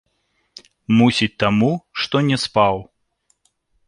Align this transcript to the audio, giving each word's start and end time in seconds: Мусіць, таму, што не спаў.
Мусіць, 1.01 1.29
таму, 1.43 1.69
што 2.05 2.15
не 2.31 2.37
спаў. 2.45 2.81